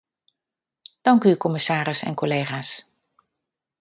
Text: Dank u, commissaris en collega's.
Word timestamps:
Dank 1.09 1.27
u, 1.31 1.35
commissaris 1.45 2.01
en 2.07 2.19
collega's. 2.23 2.73